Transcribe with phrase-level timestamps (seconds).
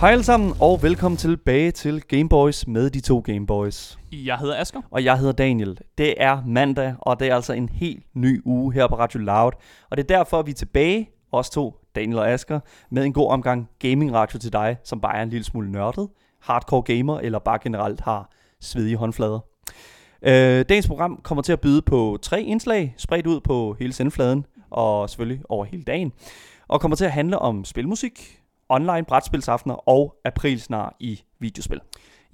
[0.00, 3.98] Hej alle sammen, og velkommen tilbage til Gameboys med de to Gameboys.
[4.12, 4.82] Jeg hedder Asker.
[4.90, 5.78] Og jeg hedder Daniel.
[5.98, 9.52] Det er mandag, og det er altså en helt ny uge her på Radio Loud.
[9.90, 12.60] Og det er derfor, vi er tilbage, os to, Daniel og Asker,
[12.90, 16.08] med en god omgang gaming radio til dig, som bare er en lille smule nørdet,
[16.42, 18.30] hardcore gamer, eller bare generelt har
[18.60, 19.40] svedige håndflader.
[20.22, 24.46] Øh, dagens program kommer til at byde på tre indslag, spredt ud på hele sendefladen,
[24.70, 26.12] og selvfølgelig over hele dagen.
[26.68, 31.80] Og kommer til at handle om spilmusik, online brætspilsaftener og aprilsnar i videospil.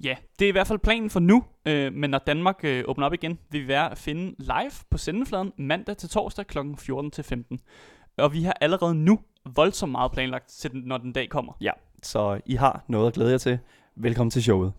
[0.03, 3.05] Ja, det er i hvert fald planen for nu, øh, men når Danmark øh, åbner
[3.05, 6.57] op igen, vil vi være at finde live på sendefladen mandag til torsdag kl.
[6.77, 7.59] 14 til 15.
[8.17, 9.19] Og vi har allerede nu
[9.55, 11.53] voldsomt meget planlagt til den, når den dag kommer.
[11.61, 11.71] Ja,
[12.03, 13.59] så I har noget at glæde jer til.
[13.95, 14.73] Velkommen til showet.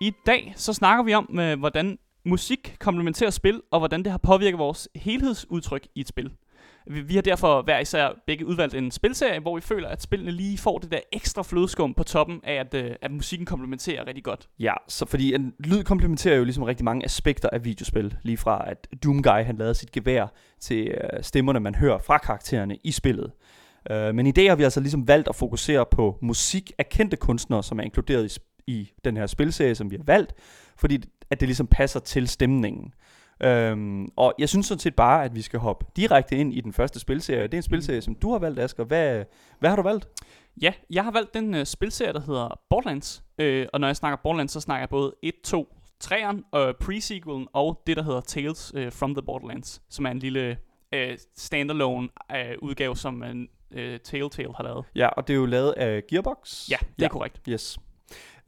[0.00, 4.18] I dag så snakker vi om, øh, hvordan musik komplementerer spil, og hvordan det har
[4.18, 6.30] påvirket vores helhedsudtryk i et spil.
[6.86, 10.30] Vi, vi har derfor hver især begge udvalgt en spilserie, hvor vi føler, at spillene
[10.30, 14.24] lige får det der ekstra flødeskum på toppen af, at, øh, at musikken komplementerer rigtig
[14.24, 14.48] godt.
[14.58, 18.16] Ja, så fordi en lyd komplementerer jo ligesom rigtig mange aspekter af videospil.
[18.22, 20.26] Lige fra at Doomguy han lavede sit gevær
[20.60, 23.32] til øh, stemmerne, man hører fra karaktererne i spillet.
[23.90, 27.16] Øh, men i dag har vi altså ligesom valgt at fokusere på musik af kendte
[27.16, 30.32] kunstnere, som er inkluderet i, i den her spilserie, som vi har valgt,
[30.76, 32.92] fordi at det ligesom passer til stemningen.
[33.42, 36.72] Øhm, og jeg synes sådan set bare, at vi skal hoppe direkte ind i den
[36.72, 37.42] første spilserie.
[37.42, 38.84] Det er en spilserie, som du har valgt, Asger.
[38.84, 39.24] Hvad,
[39.58, 40.08] hvad har du valgt?
[40.62, 43.24] Ja, jeg har valgt den uh, spilserie, der hedder Borderlands.
[43.38, 45.74] Øh, og når jeg snakker Borderlands, så snakker jeg både 1, 2,
[46.04, 50.18] 3'eren, og pre-sequelen, og det, der hedder Tales uh, from the Borderlands, som er en
[50.18, 50.56] lille
[50.96, 54.84] uh, standalone uh, udgave, som en uh, Telltale har lavet.
[54.94, 56.70] Ja, og det er jo lavet af Gearbox.
[56.70, 57.04] Ja, det ja.
[57.04, 57.40] er korrekt.
[57.48, 57.78] Yes.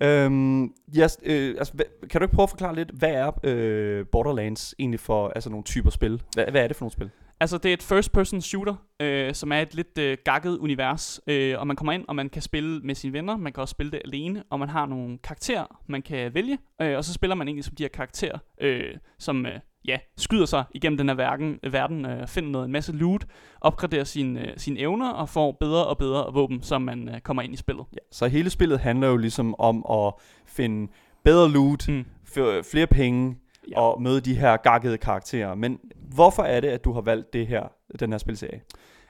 [0.02, 1.72] Øhm, yes, øh, altså,
[2.10, 5.64] kan du ikke prøve at forklare lidt, hvad er øh, Borderlands egentlig for altså, nogle
[5.64, 6.22] typer spil?
[6.34, 7.10] Hvad, hvad er det for nogle spil?
[7.40, 11.58] Altså, det er et first-person shooter, øh, som er et lidt øh, gakket univers, øh,
[11.58, 13.92] og man kommer ind, og man kan spille med sine venner, man kan også spille
[13.92, 17.48] det alene, og man har nogle karakterer, man kan vælge, øh, og så spiller man
[17.48, 21.58] egentlig som de her karakterer, øh, som øh, ja, skyder sig igennem den her verden,
[21.70, 23.26] verden øh, finder noget, en masse loot,
[23.60, 27.42] opgraderer sine, øh, sine evner og får bedre og bedre våben, som man øh, kommer
[27.42, 27.84] ind i spillet.
[27.92, 30.12] Ja, så hele spillet handler jo ligesom om at
[30.46, 30.92] finde
[31.24, 32.04] bedre loot, mm.
[32.62, 33.36] flere penge,
[33.70, 33.80] ja.
[33.80, 35.54] og møde de her gakkede karakterer.
[35.54, 35.78] Men
[36.14, 37.62] hvorfor er det, at du har valgt det her,
[38.00, 38.60] den her spilserie?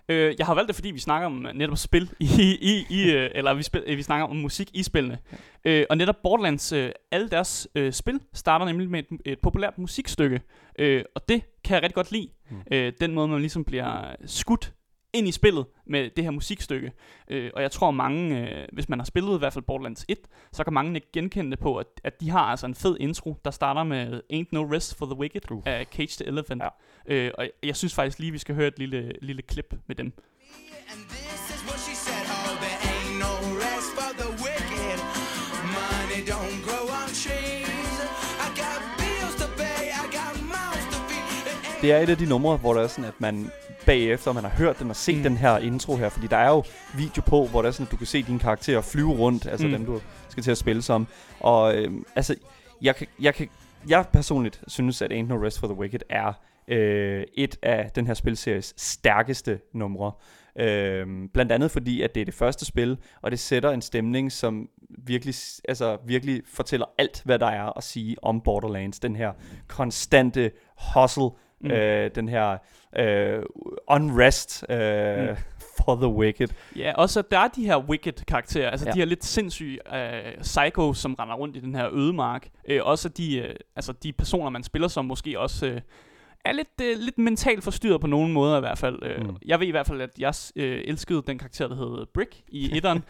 [0.08, 3.30] Øh, jeg har valgt det, fordi vi snakker om netop spil i, i, i øh,
[3.34, 5.18] eller vi, spil, vi snakker om musik i spillene.
[5.64, 5.70] Ja.
[5.70, 9.78] Øh, og netop Borderlands, øh, alle deres øh, spil starter nemlig med et, et populært
[9.78, 10.40] musikstykke.
[10.78, 12.28] Øh, og det kan jeg rigtig godt lide.
[12.50, 12.56] Mm.
[12.72, 14.72] Øh, den måde, man ligesom bliver skudt
[15.16, 16.92] ind i spillet med det her musikstykke.
[17.28, 20.18] Øh, og jeg tror mange, øh, hvis man har spillet i hvert fald Borderlands 1,
[20.52, 23.36] så kan mange ikke genkende det på, at, at de har altså en fed intro,
[23.44, 25.62] der starter med Ain't No Rest for the Wicked uh.
[25.66, 26.62] af Cage the Elephant.
[26.62, 27.14] Ja.
[27.14, 30.12] Øh, og jeg synes faktisk lige, vi skal høre et lille, lille klip med dem.
[30.92, 33.32] And this is what she said, oh, there ain't no
[33.64, 34.98] rest for the wicked.
[35.78, 37.96] Money don't grow on trees.
[38.46, 41.82] I got bills to pay, I got mouths to feed.
[41.82, 43.50] Det er et af de numre, hvor der er sådan, at man
[43.86, 45.22] bagefter, man har hørt den og set mm.
[45.22, 46.64] den her intro her, fordi der er jo
[46.96, 49.66] video på, hvor der er sådan, at du kan se dine karakterer flyve rundt, altså
[49.66, 49.72] mm.
[49.72, 51.06] dem du skal til at spille som.
[51.40, 52.36] Og øh, altså,
[52.82, 53.48] jeg kan, jeg kan,
[53.88, 56.32] jeg personligt synes, at Ain't No Rest for the Wicked er
[56.68, 60.12] øh, et af den her spilseries stærkeste numre.
[60.58, 64.32] Øh, blandt andet fordi, at det er det første spil, og det sætter en stemning,
[64.32, 64.68] som
[64.98, 65.34] virkelig,
[65.68, 68.98] altså, virkelig fortæller alt, hvad der er at sige om Borderlands.
[69.00, 69.32] Den her
[69.66, 70.50] konstante
[70.94, 71.30] hustle,
[71.60, 71.70] mm.
[71.70, 72.58] øh, den her
[72.98, 73.42] øh,
[73.90, 75.36] unrest øh, mm.
[75.78, 76.48] for the wicked.
[76.76, 78.92] Ja, også at der er de her wicked karakterer, altså ja.
[78.92, 82.48] de her lidt sindssyge øh, psycho, som render rundt i den her ødemark.
[82.68, 85.66] Øh, også de, øh, altså de personer, man spiller som, måske også...
[85.66, 85.80] Øh,
[86.48, 88.98] er lidt, øh, lidt mentalt forstyrret på nogen måder i hvert fald.
[89.02, 89.36] Øh, mm.
[89.46, 92.70] Jeg ved i hvert fald, at jeg øh, elskede den karakter, der hed Brick i
[92.76, 93.04] etteren,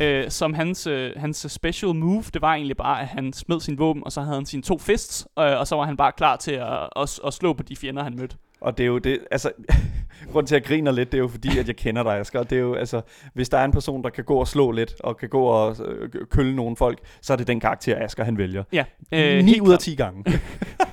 [0.00, 3.78] øh, som hans, øh, hans special move, det var egentlig bare, at han smed sin
[3.78, 6.36] våben, og så havde han sine to fists, øh, og så var han bare klar
[6.36, 8.36] til at, at, at slå på de fjender, han mødte.
[8.62, 9.50] Og det er jo det, altså,
[10.32, 12.42] grund til at jeg griner lidt, det er jo fordi, at jeg kender dig, Asger.
[12.42, 13.00] Det er jo, altså,
[13.34, 15.76] hvis der er en person, der kan gå og slå lidt, og kan gå og
[15.84, 18.64] øh, kølle nogle folk, så er det den karakter, Asger, han vælger.
[18.72, 18.84] Ja.
[19.12, 20.24] Øh, 9 ud af 10 gange.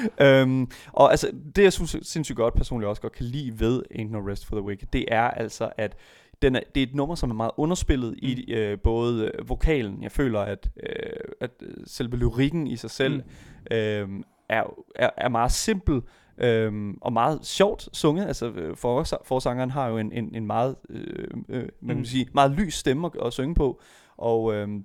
[0.26, 4.10] øhm, og altså, det jeg synes sindssygt godt personligt også godt kan lide ved Ain't
[4.10, 5.96] No Rest for the Wicked, det er altså, at
[6.42, 8.18] den er, det er et nummer, som er meget underspillet mm.
[8.22, 10.02] i øh, både øh, vokalen.
[10.02, 13.76] Jeg føler, at, øh, at øh, selve lyrikken i sig selv mm.
[13.76, 14.08] øh,
[14.48, 14.62] er,
[14.94, 16.02] er, er meget simpel,
[16.42, 18.26] Øhm, og meget sjovt sunget.
[18.26, 22.04] Altså, øh, for, forsangeren har jo en, en, en meget, øh, øh, man kan mm.
[22.04, 23.80] sige, meget lys stemme at, at synge på.
[24.16, 24.84] Og øhm,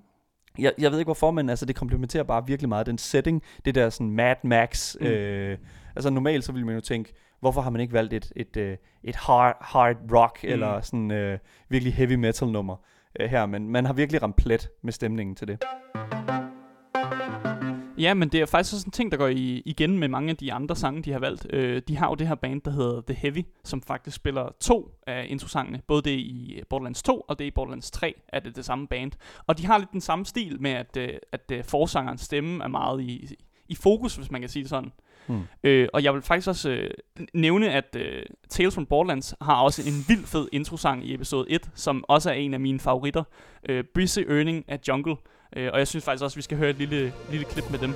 [0.58, 3.42] jeg, jeg ved ikke hvorfor, men altså, det komplementerer bare virkelig meget den setting.
[3.64, 4.96] Det der sådan Mad Max.
[5.00, 5.06] Mm.
[5.06, 5.58] Øh,
[5.96, 8.78] altså normalt så ville man jo tænke, hvorfor har man ikke valgt et, et, et,
[9.04, 10.48] et hard, hard rock, mm.
[10.48, 11.38] eller sådan øh,
[11.68, 12.76] virkelig heavy metal nummer
[13.20, 15.64] øh, her, men man har virkelig ramt plet med stemningen til det.
[17.98, 20.36] Ja, men det er faktisk også en ting, der går i, igen med mange af
[20.36, 21.46] de andre sange, de har valgt.
[21.50, 24.90] Øh, de har jo det her band, der hedder The Heavy, som faktisk spiller to
[25.06, 25.82] af introsangene.
[25.86, 29.12] Både det i Borderlands 2 og det i Borderlands 3 er det det samme band.
[29.46, 32.68] Og de har lidt den samme stil med, at, øh, at øh, forsangerens stemme er
[32.68, 33.36] meget i,
[33.68, 34.92] i fokus, hvis man kan sige det sådan.
[35.26, 35.42] Hmm.
[35.64, 36.90] Øh, og jeg vil faktisk også øh,
[37.34, 41.70] nævne, at øh, Tales from Borderlands har også en vild fed introsang i episode 1,
[41.74, 43.24] som også er en af mine favoritter.
[43.68, 45.16] Øh, Busy Earning af Jungle.
[45.56, 47.78] Øh, og jeg synes faktisk også, at vi skal høre et lille, lille klip med
[47.78, 47.94] dem.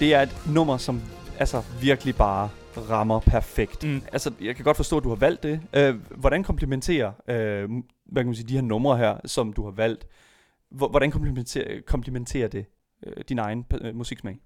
[0.00, 1.02] Det er et nummer, som
[1.38, 3.84] altså virkelig bare rammer perfekt.
[3.84, 4.02] Mm.
[4.12, 5.60] Altså, jeg kan godt forstå, at du har valgt det.
[5.76, 7.68] Øh, hvordan komplementerer øh,
[8.06, 10.06] hvad kan man sige, de her numre her, som du har valgt,
[10.70, 12.66] hvordan komplementerer, komplementerer det
[13.06, 14.38] øh, din egen øh, musiksmag?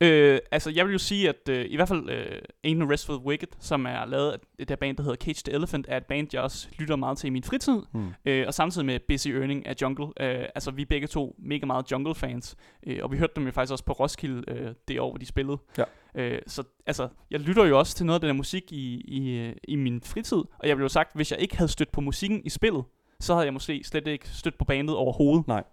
[0.00, 3.06] Øh, altså, jeg vil jo sige, at øh, i hvert fald øh, Ain't No Rest
[3.06, 5.86] for the Wicked, som er lavet af det der band, der hedder Cage the Elephant,
[5.88, 7.82] er et band, jeg også lytter meget til i min fritid.
[7.92, 8.08] Hmm.
[8.24, 10.06] Øh, og samtidig med Busy Earning af Jungle.
[10.06, 12.56] Øh, altså, vi er begge to mega meget Jungle-fans.
[12.86, 15.26] Øh, og vi hørte dem jo faktisk også på Roskilde øh, det år, hvor de
[15.26, 15.58] spillede.
[15.78, 15.84] Ja.
[16.14, 19.38] Øh, så altså, jeg lytter jo også til noget af den der musik i, i,
[19.38, 20.36] øh, i min fritid.
[20.36, 22.84] Og jeg vil jo sagt, hvis jeg ikke havde stødt på musikken i spillet,
[23.20, 25.48] så havde jeg måske slet ikke stødt på bandet overhovedet.
[25.48, 25.64] Nej.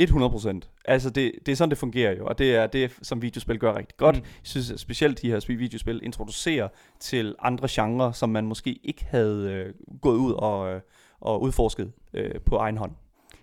[0.00, 0.60] 100%.
[0.84, 3.76] Altså, det, det er sådan, det fungerer jo, og det er det, som videospil gør
[3.76, 4.16] rigtig godt.
[4.16, 4.22] Mm.
[4.22, 6.68] Jeg synes at specielt, de her videospil introducerer
[7.00, 10.80] til andre genrer, som man måske ikke havde øh, gået ud og, øh,
[11.20, 12.92] og udforsket øh, på egen hånd.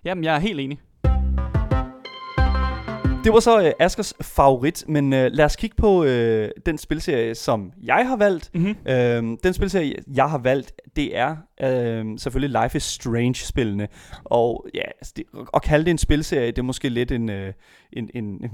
[0.04, 0.80] Jamen, jeg er helt enig.
[3.24, 7.34] Det var så øh, Askers favorit, men øh, lad os kigge på øh, den spilserie,
[7.34, 8.50] som jeg har valgt.
[8.54, 8.76] Mm-hmm.
[8.88, 13.88] Øh, den spilserie, jeg har valgt, det er øh, selvfølgelig Life is Strange-spillene.
[14.24, 15.24] Og ja, altså det,
[15.54, 17.52] at kalde det en spilserie, det er måske lidt en, øh,
[17.92, 18.24] en, en,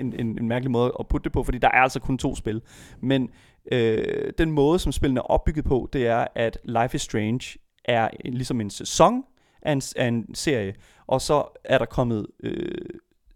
[0.00, 2.36] en, en, en mærkelig måde at putte det på, fordi der er altså kun to
[2.36, 2.62] spil.
[3.02, 3.28] Men
[3.72, 8.08] øh, den måde, som spillene er opbygget på, det er, at Life is Strange er
[8.24, 9.22] ligesom en sæson
[9.62, 10.74] af en, af en serie,
[11.06, 12.78] og så er der kommet øh,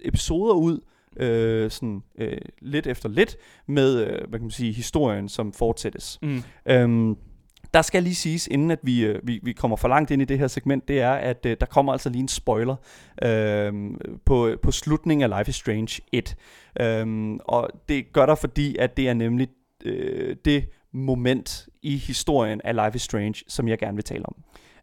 [0.04, 0.80] episoder ud,
[1.16, 3.36] øh, sådan øh, lidt efter lidt,
[3.66, 6.18] med, øh, hvad kan man sige, historien, som fortsættes.
[6.22, 6.42] Mm.
[6.66, 7.16] Øhm,
[7.74, 10.24] der skal lige siges, inden at vi, øh, vi, vi kommer for langt ind i
[10.24, 12.76] det her segment, det er, at øh, der kommer altså lige en spoiler
[13.24, 13.72] øh,
[14.24, 16.36] på, på slutningen af Life is Strange 1.
[16.80, 19.48] Øh, og det gør der, fordi at det er nemlig
[19.84, 24.34] øh, det moment i historien af Life is Strange, som jeg gerne vil tale om.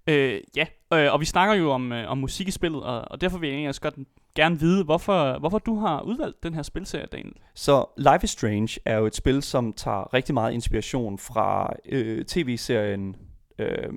[0.07, 3.21] Øh, ja, øh, og vi snakker jo om, øh, om musik i spillet, og, og
[3.21, 3.95] derfor vil jeg egentlig også godt
[4.36, 7.33] gerne vide, hvorfor, hvorfor du har udvalgt den her spilserie, Daniel.
[7.54, 12.25] Så Life is Strange er jo et spil, som tager rigtig meget inspiration fra øh,
[12.25, 13.15] tv-serien
[13.59, 13.89] øh,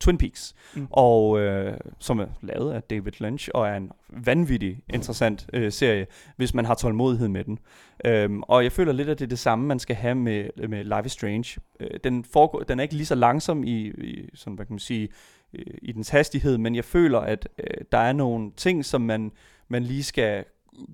[0.00, 0.86] Twin Peaks, mm.
[0.90, 6.06] og øh, som er lavet af David Lynch, og er en vanvittig interessant øh, serie,
[6.36, 7.58] hvis man har tålmodighed med den.
[8.04, 10.84] Øhm, og jeg føler lidt, at det er det samme, man skal have med, med
[10.84, 11.60] Life is Strange.
[11.80, 14.78] Øh, den, foregår, den er ikke lige så langsom i, i sådan, hvad kan man
[14.78, 15.08] sige,
[15.54, 19.32] øh, i dens hastighed, men jeg føler, at øh, der er nogle ting, som man
[19.68, 20.44] man lige skal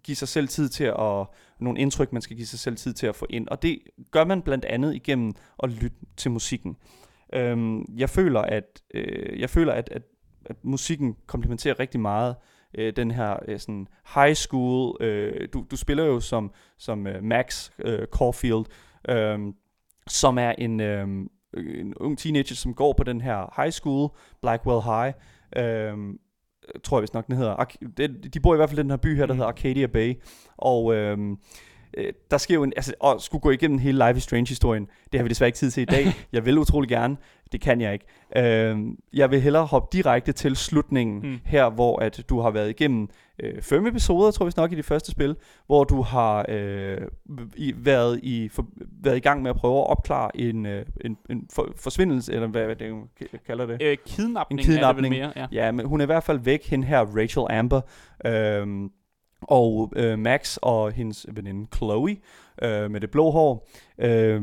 [0.02, 1.26] give sig selv tid til at,
[1.58, 3.49] nogle indtryk, man skal give sig selv tid til at få ind.
[3.49, 3.78] Og det
[4.10, 5.32] gør man blandt andet igennem
[5.62, 6.76] at lytte til musikken.
[7.32, 10.02] Øhm, jeg føler, at, øh, jeg føler at, at,
[10.46, 12.36] at musikken komplementerer rigtig meget
[12.78, 14.96] øh, den her øh, sådan high school.
[15.00, 18.64] Øh, du, du spiller jo som, som øh, Max øh, Caulfield,
[19.08, 19.38] øh,
[20.06, 21.08] som er en, øh,
[21.56, 24.10] en ung teenager, som går på den her high school,
[24.42, 25.12] Blackwell High,
[25.56, 26.14] øh,
[26.84, 27.64] tror jeg vist nok, den hedder.
[28.34, 29.38] De bor i hvert fald i den her by her, der mm.
[29.38, 30.14] hedder Arcadia Bay.
[30.56, 31.38] Og øhm,
[31.96, 35.20] øh, der sker jo en, altså, at skulle gå igennem hele Life is Strange-historien, det
[35.20, 36.06] har vi desværre ikke tid til i dag.
[36.32, 37.16] jeg vil utrolig gerne,
[37.52, 38.04] det kan jeg ikke.
[38.37, 38.78] Øh,
[39.12, 41.38] jeg vil hellere hoppe direkte til slutningen mm.
[41.44, 43.08] her, hvor at du har været igennem
[43.42, 46.99] øh, fem episoder, tror jeg nok, i det første spil, hvor du har øh,
[47.56, 48.66] i, været, i, for,
[49.02, 52.46] været i gang med at prøve at opklare en, øh, en, en for, forsvindelse, eller
[52.46, 52.94] hvad, hvad det
[53.46, 53.82] kalder det?
[53.82, 55.64] Øh, kidnapning, en kidnapning er det mere, ja.
[55.64, 55.72] ja.
[55.72, 57.80] men hun er i hvert fald væk, hende her, Rachel Amber.
[58.26, 58.66] Øh,
[59.42, 62.16] og øh, Max og hendes veninde Chloe
[62.62, 63.68] øh, med det blå hår
[63.99, 64.42] øh,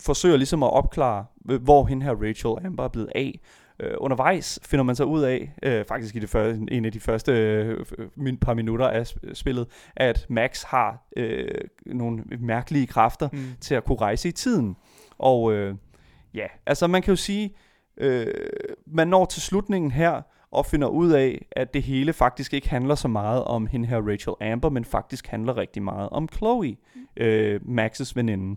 [0.00, 1.24] forsøger ligesom at opklare,
[1.60, 3.40] hvor hende her Rachel Amber er blevet af.
[3.80, 7.00] Øh, undervejs finder man så ud af, øh, faktisk i det første, en af de
[7.00, 7.86] første øh,
[8.16, 11.48] min, par minutter af spillet, at Max har øh,
[11.86, 13.38] nogle mærkelige kræfter mm.
[13.60, 14.76] til at kunne rejse i tiden.
[15.18, 15.74] Og øh,
[16.34, 17.54] ja, altså man kan jo sige,
[17.96, 18.26] øh,
[18.86, 20.22] man når til slutningen her,
[20.54, 24.08] og finder ud af, at det hele faktisk ikke handler så meget om hende her
[24.10, 27.22] Rachel Amber, men faktisk handler rigtig meget om Chloe, mm.
[27.22, 28.56] øh, Maxes veninde.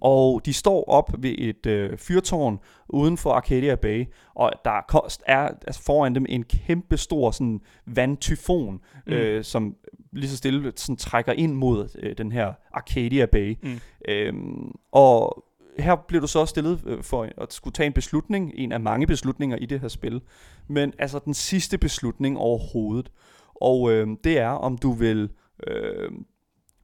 [0.00, 2.58] Og de står op ved et øh, fyrtårn
[2.88, 7.30] uden for Arcadia Bay, og der er, kost- er altså foran dem en kæmpe stor
[7.30, 9.12] sådan, vandtyfon, mm.
[9.12, 9.74] øh, som
[10.12, 13.56] lige så stille sådan, trækker ind mod øh, den her Arcadia Bay.
[13.62, 13.80] Mm.
[14.08, 15.44] Øhm, og
[15.78, 19.06] her bliver du så stillet øh, for at skulle tage en beslutning, en af mange
[19.06, 20.20] beslutninger i det her spil,
[20.68, 23.10] men altså den sidste beslutning overhovedet.
[23.54, 25.28] Og øh, det er, om du vil
[25.66, 26.10] øh,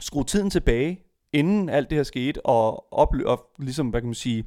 [0.00, 1.00] skrue tiden tilbage,
[1.32, 4.44] inden alt det her skete, og, oplø- og ligesom, hvad kan man sige,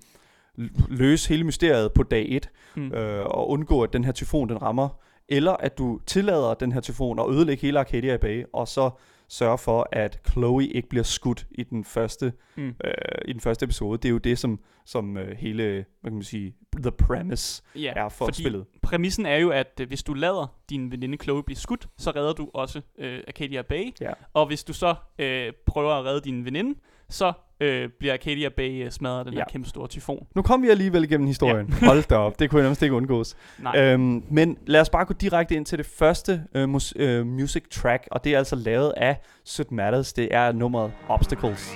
[0.89, 2.91] løse hele mysteriet på dag 1, Mm.
[2.93, 4.89] øh, og undgå, at den her tyfon den rammer,
[5.29, 8.89] eller at du tillader den her tyfon at ødelægge hele Arcadia Bay, og så
[9.27, 12.67] sørge for, at Chloe ikke bliver skudt i den første, Mm.
[12.83, 12.91] øh,
[13.25, 13.97] i den første episode.
[13.97, 15.63] Det er jo det, som, som øh, hele,
[16.01, 18.65] hvad kan man sige, the premise Ja, er for fordi spillet.
[18.81, 22.33] præmissen er jo, at øh, hvis du lader din veninde Chloe blive skudt, så redder
[22.33, 23.91] du også øh, Arcadia Bay.
[24.01, 24.11] Ja.
[24.33, 28.85] Og hvis du så øh, prøver at redde din veninde, så øh, bliver Arcadia Bay
[28.85, 29.39] øh, smadret af den Ja.
[29.39, 30.27] her kæmpe store tyfon.
[30.35, 31.75] Nu kom vi alligevel igennem historien.
[31.81, 31.87] Ja.
[31.87, 33.35] Hold da op, det kunne nærmest ikke undgås.
[33.59, 37.25] Nej, Øhm, men lad os bare gå direkte ind til det første øh, mus- øh,
[37.25, 40.13] music track, og det er altså lavet af Sid Matters.
[40.13, 41.75] Det er nummeret Obstacles.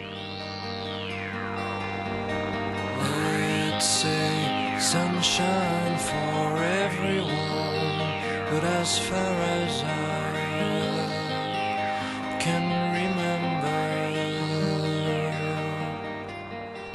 [3.00, 8.12] Let's say sunshine for everyone,
[8.52, 10.07] but as far as I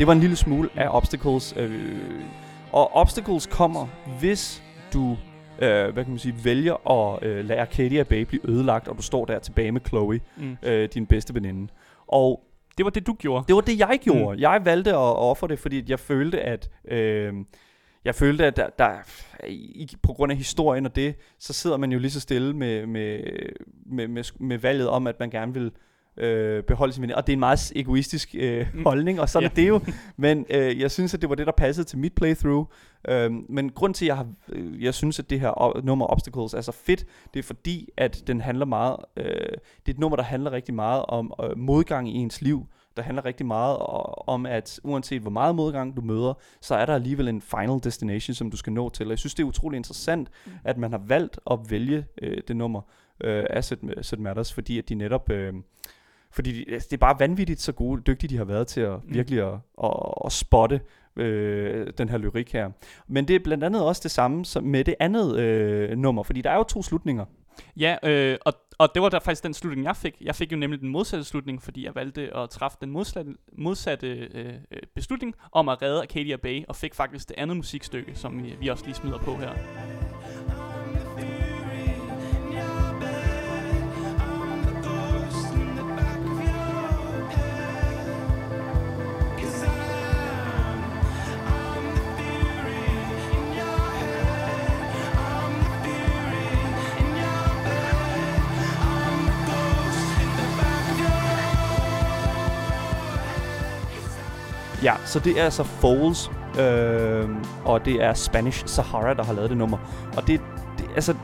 [0.03, 1.55] Det var en lille smule af Obstacles.
[1.57, 2.25] Øh,
[2.73, 3.87] og Obstacles kommer,
[4.21, 5.17] hvis du
[5.59, 9.03] øh, hvad kan man sige, vælger at øh, lade Arcadia Bay blive ødelagt, og du
[9.03, 10.57] står der tilbage med Chloe, mm.
[10.63, 11.73] øh, din bedste veninde.
[12.07, 12.45] Og
[12.79, 13.45] det var det, du gjorde.
[13.49, 14.37] det var det, jeg gjorde.
[14.37, 14.41] Mm.
[14.41, 16.71] Jeg valgte at ofre det, fordi jeg følte, at...
[16.89, 17.35] Øh,
[18.05, 18.91] jeg følte, at der, der,
[19.49, 22.87] i, på grund af historien og det, så sidder man jo lige så stille med,
[22.87, 23.21] med,
[23.87, 25.71] med, med, med valget om, at man gerne vil øh,
[26.67, 27.17] beholde sin veninde.
[27.17, 28.83] Og det er en meget egoistisk øh, Mm.
[28.85, 29.51] holdning, og sådan Ja.
[29.51, 29.81] er det jo.
[30.17, 32.67] Men øh, jeg synes, at det var det, der passede til mit playthrough.
[33.09, 36.55] Øhm, men grund til, at jeg, har, øh, jeg synes, at det her nummer Obstacles
[36.55, 37.05] er så fedt,
[37.35, 38.97] det er fordi, at den handler meget...
[39.17, 42.67] Øh, det er et nummer, der handler rigtig meget om øh, modgang i ens liv.
[42.97, 46.87] Der handler rigtig meget o- om, at uanset hvor meget modgang du møder, så er
[46.87, 49.07] der alligevel en final destination, som du skal nå til.
[49.07, 50.53] Og jeg synes, det er utrolig interessant, Mm.
[50.65, 52.81] at man har valgt at vælge øh, det nummer
[53.25, 55.31] øh, Asset, Asset Matters, fordi at de netop...
[55.31, 55.55] Øh,
[56.33, 58.93] fordi de, altså, det er bare vanvittigt så gode, dygtige de har været til at
[59.05, 59.15] Mm.
[59.15, 59.91] virkelig at, at,
[60.25, 60.81] at spotte
[61.17, 62.71] øh, den her lyrik her.
[63.09, 66.41] Men det er blandt andet også det samme som med det andet øh, nummer, fordi
[66.41, 67.25] der er jo to slutninger.
[67.77, 70.17] Ja, øh, og, og det var der faktisk den slutning, jeg fik.
[70.21, 74.07] Jeg fik jo nemlig den modsatte slutning, fordi jeg valgte at træffe den modsatte, modsatte
[74.07, 78.43] øh, øh, beslutning om at redde Arcadia Bay, og fik faktisk det andet musikstykke, som
[78.43, 79.53] vi, vi også lige smider på her.
[104.83, 107.29] Ja, så det er altså Foles, øh,
[107.65, 109.79] og det er Spanish Sahara, der har lavet det nummer.
[110.17, 110.41] Og det,
[110.79, 111.15] det altså,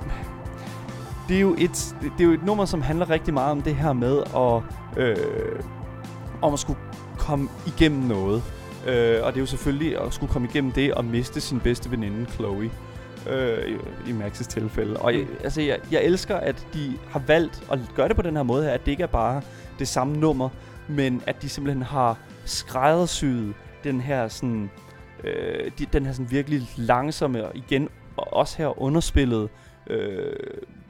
[1.28, 3.62] det er, jo et, det, det er jo et nummer, som handler rigtig meget om
[3.62, 4.62] det her med at,
[5.02, 5.62] øh,
[6.42, 6.78] om at skulle
[7.18, 8.42] komme igennem noget.
[8.86, 11.90] Øh, og det er jo selvfølgelig at skulle komme igennem det og miste sin bedste
[11.90, 12.70] veninde, Chloe.
[13.30, 14.96] Øh, i, i Maxes tilfælde.
[14.96, 18.36] Og jeg, altså, jeg, jeg elsker, at de har valgt at gøre det på den
[18.36, 19.42] her måde her, at det ikke er bare
[19.78, 20.48] det samme nummer,
[20.88, 22.16] men at de simpelthen har
[22.49, 24.71] skræddersyet den her sådan,
[25.25, 29.49] øh, de, den her sådan virkelig langsomme og igen og også her underspillet
[29.87, 30.35] øh,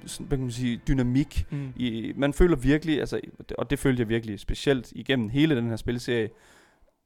[0.07, 1.47] sådan, hvad kan man sige, dynamik.
[1.51, 1.73] Mm.
[1.77, 3.21] I, man føler virkelig, altså,
[3.59, 6.29] og det følte jeg virkelig specielt igennem hele den her spilserie,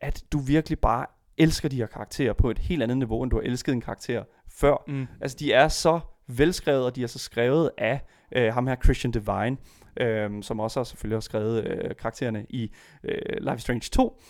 [0.00, 1.06] at du virkelig bare
[1.38, 4.24] elsker de her karakterer på et helt andet niveau, end du har elsket en karakter
[4.48, 4.84] før.
[4.88, 5.06] Mm.
[5.20, 8.00] Altså, de er så velskrevet, og de er så skrevet af
[8.36, 9.56] øh, ham her, Christian Divine,
[10.00, 12.70] øh, som også har selvfølgelig har skrevet øh, karaktererne i
[13.04, 14.22] øh, Life is Strange 2.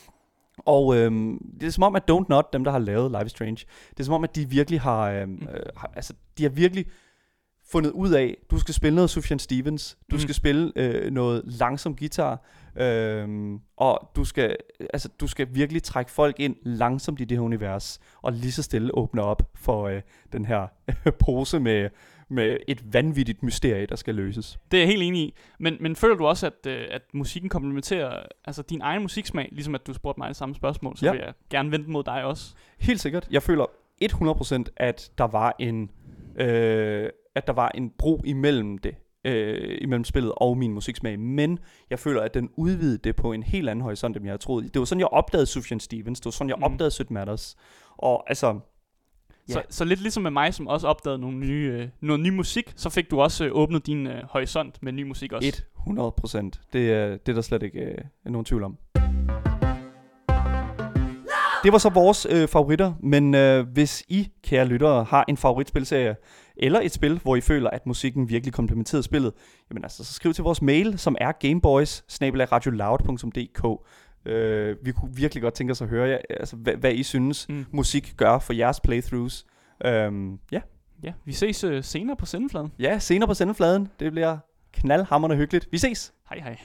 [0.58, 1.10] Og øh,
[1.60, 4.00] det er som om, at Don't Not, dem der har lavet Life is Strange, det
[4.00, 5.26] er som om, at de virkelig har, øh, øh,
[5.76, 6.86] har altså, de har virkelig
[7.70, 10.20] fundet ud af, du skal spille noget Sufjan Stevens, du Mhm.
[10.20, 12.44] skal spille øh, noget langsom guitar,
[12.76, 13.28] øh,
[13.76, 14.56] og du skal,
[14.94, 18.62] altså, du skal virkelig trække folk ind langsomt i det her univers, og lige så
[18.62, 20.02] stille åbne op for øh,
[20.32, 20.66] den her
[21.24, 21.88] pose med,
[22.28, 24.58] med et vanvittigt mysterie, der skal løses.
[24.70, 25.34] Det er jeg helt enig i.
[25.58, 29.74] Men, men føler du også, at, øh, at musikken komplementerer altså din egen musiksmag, ligesom
[29.74, 31.12] at du spurgte mig det samme spørgsmål, så Ja.
[31.12, 32.54] vil jeg gerne vente mod dig også.
[32.78, 33.28] Helt sikkert.
[33.30, 33.64] Jeg føler
[34.04, 35.90] 100% at der var en
[36.36, 38.94] øh, at der var en bro imellem det.
[39.24, 41.58] øh, imellem spillet og min musiksmag, men
[41.90, 44.74] jeg føler, at den udvidede det på en helt anden horisont, end jeg havde troet.
[44.74, 46.62] Det var sådan, jeg opdagede Sufjan Stevens, det var sådan, jeg Mm.
[46.62, 47.56] opdagede Sødt Matters.
[47.96, 48.60] Og altså,
[49.56, 49.62] Ja.
[49.70, 52.72] Så, så lidt ligesom med mig, som også opdagede nogle nye, øh, noget ny musik,
[52.76, 55.46] så fik du også øh, åbnet din øh, horisont med ny musik også.
[55.78, 56.60] 100 procent.
[56.72, 58.76] Det, er- det er der slet ikke øh, nogen tvivl om.
[61.64, 66.16] Det var så vores øh, favoritter, men øh, hvis I, kære lyttere, har en favoritspilserie,
[66.56, 69.32] eller et spil, hvor I føler, at musikken virkelig komplementerer spillet,
[69.70, 72.04] jamen altså, så skriv til vores mail, som er gameboys
[74.24, 77.48] øh, Vi kunne virkelig godt tænke os at høre jer, altså, hvad, hvad I synes,
[77.48, 77.66] Mm.
[77.70, 79.46] musik gør for jeres playthroughs.
[79.84, 80.60] Øhm, ja.
[81.02, 82.72] Ja, vi ses øh, senere på sendefladen.
[82.78, 83.88] ja, senere på sendefladen.
[84.00, 84.38] Det bliver
[84.72, 85.68] knaldhammerende hyggeligt.
[85.70, 86.12] Vi ses!
[86.28, 86.58] Hej hej.